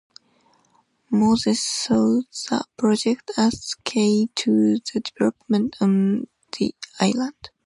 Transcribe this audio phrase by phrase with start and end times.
[1.11, 6.25] Moses saw the project as key to the development of
[6.57, 7.51] the island.